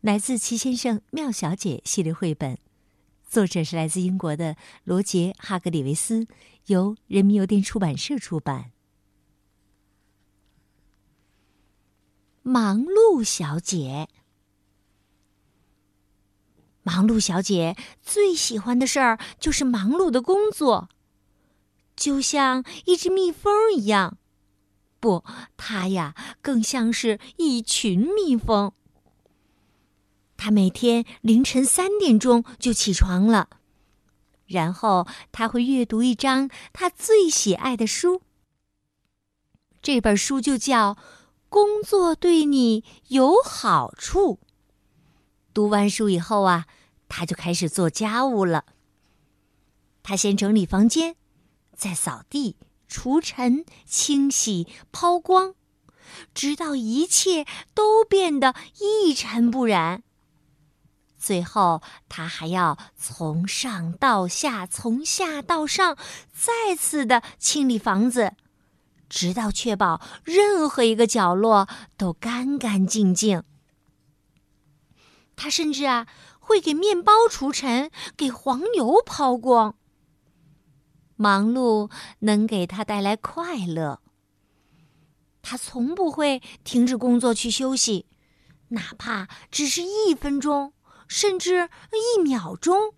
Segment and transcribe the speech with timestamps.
[0.00, 2.56] 来自《齐先生妙小姐》系列绘本，
[3.28, 6.28] 作者是来自英国的罗杰·哈格里维斯，
[6.66, 8.70] 由人民邮电出版社出版。
[12.42, 14.08] 忙碌小姐，
[16.84, 20.88] 忙碌小姐最喜欢的事儿就是忙碌的工作，
[21.96, 24.16] 就像一只蜜蜂一样。
[25.00, 25.24] 不，
[25.56, 28.72] 它呀，更像是一群蜜蜂。
[30.38, 33.48] 他每天凌晨三点钟就起床了，
[34.46, 38.22] 然后他会阅读一张他最喜爱的书。
[39.82, 40.94] 这本书就叫
[41.48, 44.34] 《工作对你有好处》。
[45.52, 46.66] 读完书以后啊，
[47.08, 48.64] 他就开始做家务了。
[50.04, 51.16] 他先整理房间，
[51.74, 55.54] 再扫地、除尘、清洗、抛光，
[56.32, 60.04] 直到一切都变得一尘不染。
[61.18, 65.98] 最后，他还要从上到下，从下到上，
[66.32, 68.34] 再次的清理房子，
[69.08, 73.42] 直到确保任何一个角落都干干净净。
[75.34, 76.06] 他甚至啊，
[76.38, 79.74] 会给面包除尘，给黄油抛光。
[81.16, 84.00] 忙碌能给他带来快乐。
[85.42, 88.06] 他从不会停止工作去休息，
[88.68, 90.74] 哪怕只是一分钟。
[91.08, 92.94] 甚至一秒钟。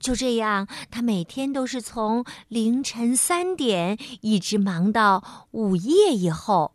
[0.00, 6.74] 就这样，他每天都是从凌晨三点一直忙到午夜以后。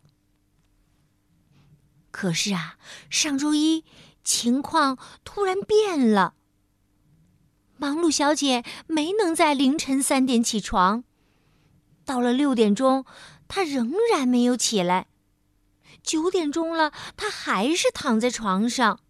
[2.10, 2.78] 可是啊，
[3.10, 3.84] 上周一
[4.24, 6.32] 情况突然变了。
[7.76, 11.04] 忙碌小姐没能在凌晨三点起床，
[12.06, 13.04] 到了六点钟，
[13.46, 15.08] 她仍然没有起来。
[16.02, 19.00] 九点钟了，她还是躺在床上。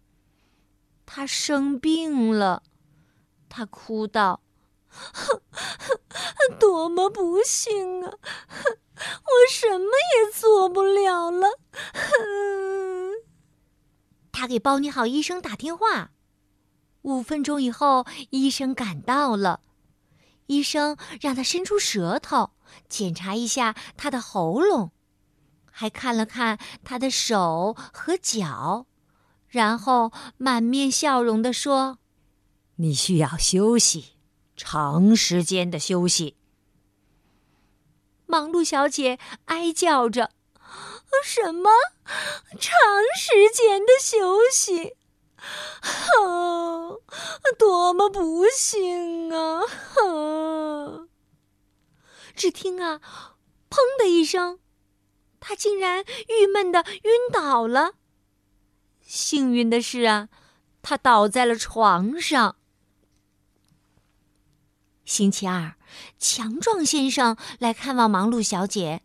[1.11, 2.61] 他生病了，
[3.49, 4.41] 他哭道
[6.59, 8.13] ：“多么不幸啊！
[8.13, 11.47] 我什么也做不了了。
[14.31, 16.11] ”他给包尼好医生打电话，
[17.01, 19.61] 五分钟以后，医生赶到了。
[20.45, 22.51] 医生让他伸出舌头，
[22.87, 24.91] 检查一下他的喉咙，
[25.71, 28.85] 还看了看他的手和脚。
[29.49, 31.97] 然后满面笑容地说
[32.77, 34.13] ：“你需要休息，
[34.55, 36.37] 长时间的休息。”
[38.27, 40.31] 忙碌小姐哀叫着
[41.25, 41.71] ：“什么
[42.59, 42.71] 长
[43.17, 44.95] 时间的休息？
[46.19, 47.01] 哦，
[47.57, 49.61] 多么不幸啊！”
[52.35, 53.01] 只听啊，
[53.69, 54.59] 砰的一声，
[55.39, 57.95] 她竟然郁闷的晕倒了。
[59.09, 60.29] 幸运的是啊，
[60.83, 62.57] 他倒在了床上。
[65.03, 65.73] 星期二，
[66.19, 69.01] 强壮先生来看望忙碌小姐，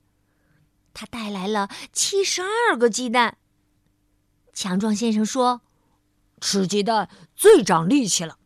[0.92, 3.38] 他带来了七十二个鸡蛋。
[4.52, 5.62] 强壮先生说
[6.38, 8.38] ：“吃鸡蛋最长力气了。”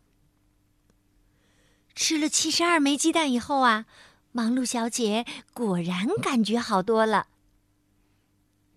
[1.93, 3.85] 吃了七十二枚鸡蛋以后啊，
[4.31, 7.27] 忙碌小姐果然感觉好多了。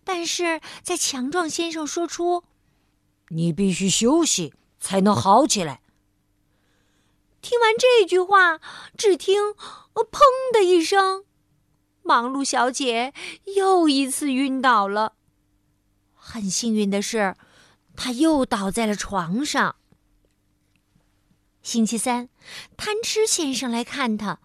[0.03, 2.43] 但是在强壮先生说出。
[3.35, 5.81] 你必须休息才能好起来。
[7.41, 8.61] 听完这句话，
[8.97, 9.55] 只听
[9.95, 10.21] “砰”
[10.53, 11.25] 的一声，
[12.03, 13.13] 忙碌小姐
[13.57, 15.15] 又一次晕倒了。
[16.15, 17.35] 很幸运的是，
[17.97, 19.77] 她又倒在了床上。
[21.63, 22.29] 星期三，
[22.77, 24.41] 贪吃先生来看她，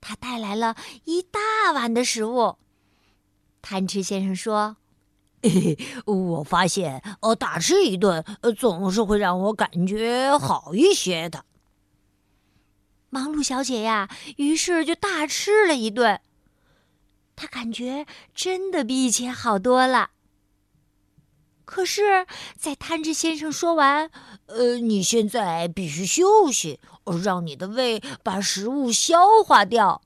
[0.00, 2.56] 他带来了一大碗的食物。
[3.62, 4.76] 贪吃先生说。
[5.42, 11.44] 嘿嘿，我发现，呃，大吃一顿，呃，总是会让我感觉好一些的。
[13.10, 16.20] 忙碌小姐呀，于是就大吃了一顿，
[17.36, 18.04] 她感觉
[18.34, 20.10] 真的比以前好多了。
[21.64, 22.26] 可是，
[22.56, 24.10] 在贪吃先生说完
[24.46, 26.80] “呃，你现在必须休息，
[27.22, 30.02] 让你的胃把食物消化掉”，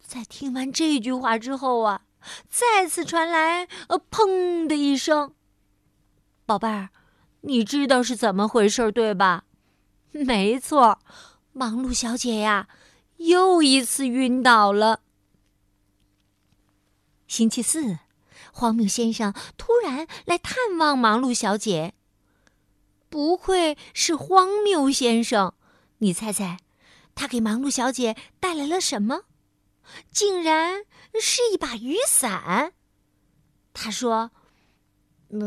[0.00, 2.02] 在听完这句话之后啊。
[2.48, 5.34] 再次传来“呃砰”的一声，
[6.46, 6.90] 宝贝儿，
[7.42, 9.44] 你知道是怎么回事对吧？
[10.12, 10.98] 没错，
[11.52, 12.68] 忙碌小姐呀，
[13.16, 15.00] 又一次晕倒了。
[17.26, 17.98] 星期四，
[18.52, 21.94] 荒谬先生突然来探望忙碌小姐。
[23.08, 25.54] 不愧是荒谬先生，
[25.98, 26.58] 你猜猜，
[27.14, 29.22] 他给忙碌小姐带来了什么？
[30.10, 30.84] 竟然
[31.20, 32.72] 是一把雨伞。
[33.72, 34.30] 他说。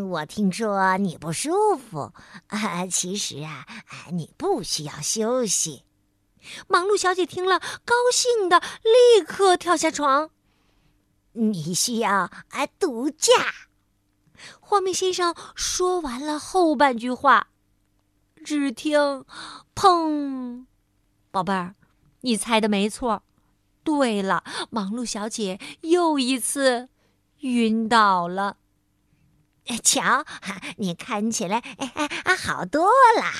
[0.09, 2.11] 我听说你不舒服，
[2.47, 3.67] 啊，其实啊，
[4.11, 5.83] 你不需要休息。
[6.67, 10.31] 忙碌小姐听了，高兴的立刻跳下床。
[11.33, 13.31] 你需要啊度假。
[14.59, 17.49] 荒谬先生说完了后半句话，
[18.43, 19.23] 只听
[19.75, 20.65] “砰”，
[21.29, 21.75] 宝贝儿，
[22.21, 23.21] 你猜的没错。
[23.85, 26.89] 对了，忙碌小姐又一次
[27.41, 28.57] 晕倒了。
[29.83, 30.25] 瞧，
[30.77, 33.31] 你看起来哎哎啊好多啦！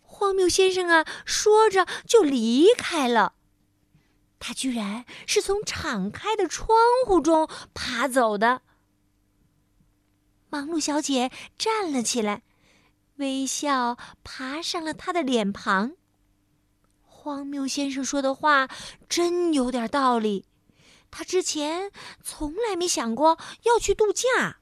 [0.00, 3.34] 荒谬先生啊，说着就离开了。
[4.38, 8.62] 他居然是从敞开的窗户中爬走的。
[10.48, 12.42] 忙碌小姐站了起来，
[13.16, 15.92] 微笑爬上了他的脸庞。
[17.26, 18.68] 荒谬先生说的话
[19.08, 20.44] 真有点道理，
[21.10, 21.90] 他之前
[22.22, 24.58] 从来没想过要去度假。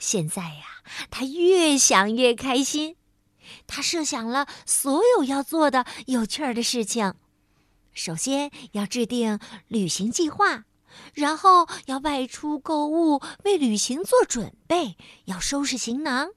[0.00, 0.82] 现在呀，
[1.12, 2.96] 他越想越开心。
[3.68, 7.14] 他设想了所有要做的有趣儿的事情：
[7.92, 10.64] 首先要制定旅行计划，
[11.14, 14.96] 然后要外出购物，为旅行做准备，
[15.26, 16.30] 要收拾行囊。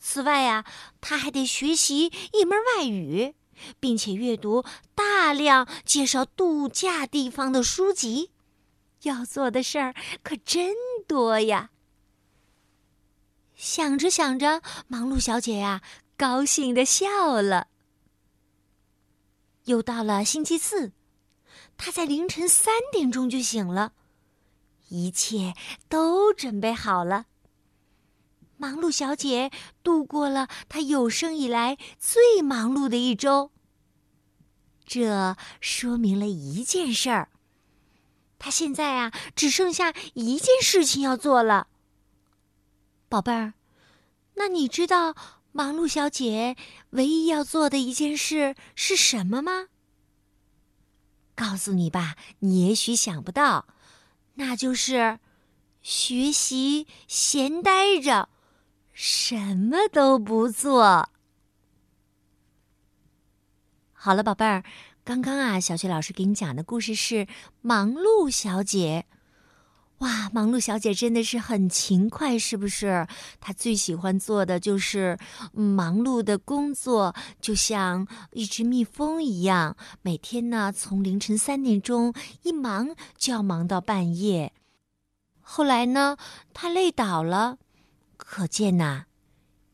[0.00, 0.64] 此外呀，
[1.02, 3.34] 他还得学习一门外语，
[3.80, 4.64] 并且阅读
[4.94, 8.30] 大量介绍度假地方的书籍。
[9.02, 10.74] 要做的事儿可真
[11.06, 11.70] 多呀！
[13.54, 15.82] 想着想着，忙碌小姐呀，
[16.16, 17.68] 高兴的笑了。
[19.64, 20.92] 又到了星期四，
[21.76, 23.92] 她在凌晨三点钟就醒了，
[24.88, 25.54] 一切
[25.88, 27.26] 都准备好了。
[28.56, 29.50] 忙碌小姐
[29.82, 33.50] 度过了她有生以来最忙碌的一周。
[34.86, 37.28] 这说明了一件事儿：
[38.38, 41.68] 他现在啊，只剩下一件事情要做了。
[43.08, 43.54] 宝贝儿，
[44.34, 45.14] 那你知道
[45.52, 46.56] 忙碌小姐
[46.90, 49.68] 唯一要做的一件事是什么吗？
[51.34, 53.66] 告诉你吧，你也许想不到，
[54.34, 55.18] 那就是
[55.80, 58.28] 学习闲呆着，
[58.92, 61.08] 什么都不做。
[64.04, 64.62] 好了，宝贝儿，
[65.02, 67.24] 刚刚啊，小雪老师给你讲的故事是
[67.62, 69.06] 《忙碌小姐》。
[70.04, 73.08] 哇，忙碌小姐真的是很勤快，是不是？
[73.40, 75.16] 她最喜欢做的就是
[75.54, 79.74] 忙碌的工作，就像一只蜜蜂一样。
[80.02, 82.12] 每天呢，从凌晨三点钟
[82.42, 84.52] 一忙就要忙到半夜。
[85.40, 86.18] 后来呢，
[86.52, 87.56] 她累倒了，
[88.18, 89.06] 可见呐，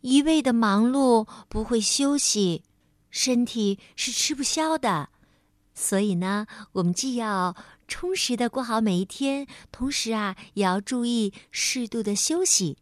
[0.03, 2.63] 一味的忙碌不会休息，
[3.11, 5.11] 身体是吃不消的。
[5.75, 7.57] 所以呢，我们既要
[7.89, 12.77] 充实的过好每一天，同时啊，也要注意适度的休息。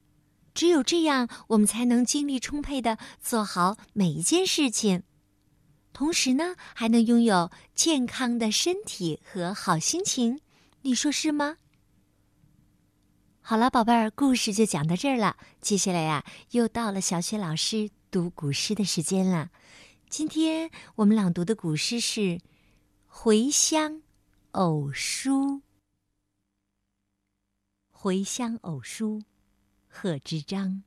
[0.55, 5.05] 只有这样，我们才能精力充沛的做好每一件事情，
[5.93, 10.41] 同时呢，还能拥有健康的身体和好心情。
[10.83, 11.59] 你说是吗？
[13.41, 15.37] 好了，宝贝儿，故事就讲到这儿了。
[15.61, 19.51] 接下来呀，又到了小雪老师读古诗的时间了。
[20.11, 22.41] 今天我们朗读的古诗是。
[23.11, 24.03] 回乡
[24.53, 25.63] 偶书，
[27.91, 29.23] 回乡偶书，
[29.89, 30.85] 贺知章。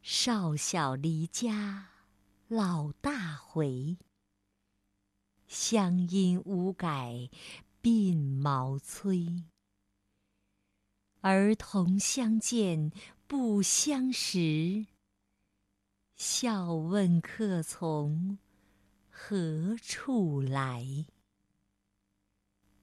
[0.00, 1.90] 少小离家
[2.48, 3.98] 老大回，
[5.46, 7.28] 乡音无改
[7.82, 9.44] 鬓毛衰。
[11.20, 12.90] 儿童相见
[13.26, 14.86] 不相识，
[16.24, 18.38] 笑问客从。
[19.10, 21.04] 何处来？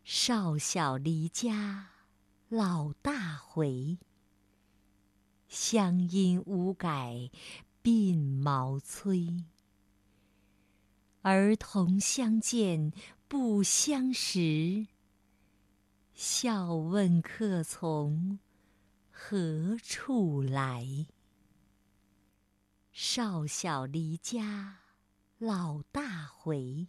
[0.03, 1.91] 少小离家
[2.50, 3.98] 老大回，
[5.48, 7.31] 乡音无改
[7.81, 9.46] 鬓毛衰。
[11.22, 12.91] 儿童相见
[13.29, 14.86] 不相识，
[16.13, 18.39] 笑问客从
[19.10, 21.08] 何处来？
[22.91, 24.79] 少小离家。
[25.38, 26.88] 老大回，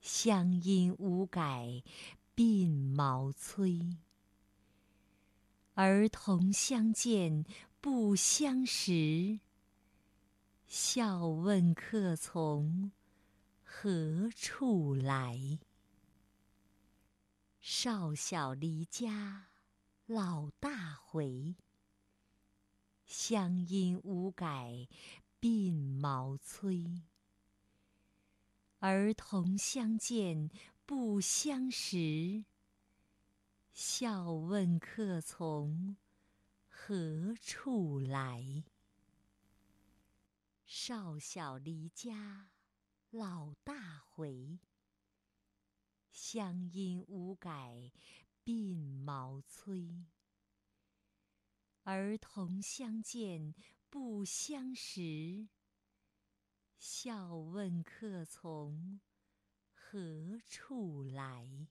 [0.00, 1.82] 乡音无改
[2.36, 3.96] 鬓毛衰。
[5.74, 7.44] 儿童相见
[7.80, 9.40] 不相识，
[10.68, 12.92] 笑问客从
[13.64, 15.58] 何处来。
[17.60, 19.48] 少小离家
[20.06, 21.56] 老大回，
[23.14, 24.88] 乡音无改
[25.38, 27.02] 鬓毛衰。
[28.78, 30.48] 儿童相见
[30.86, 32.46] 不相识。
[33.70, 35.98] 笑问客从
[36.66, 38.64] 何处来？
[40.64, 42.48] 少小离家
[43.10, 44.58] 老大回，
[46.10, 47.92] 乡音无改
[48.42, 50.06] 鬓毛衰。
[51.84, 53.54] 儿童相见
[53.90, 55.48] 不相识。
[56.78, 59.00] 笑问客从
[59.72, 61.66] 何处来？